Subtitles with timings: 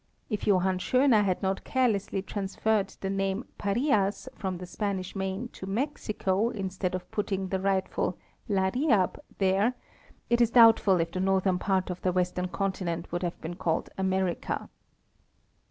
[0.31, 5.67] If Johann Schéner had not carelessly transferred the name" Parias" from the Spanish main to
[5.67, 8.17] Mexico, instead of putting the rightful"
[8.49, 9.75] Lariab" there,
[10.27, 13.91] it is doubtful if the northern part of the western continent would have been called
[13.95, 14.69] America.